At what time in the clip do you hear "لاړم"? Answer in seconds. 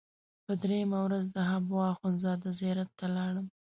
3.15-3.45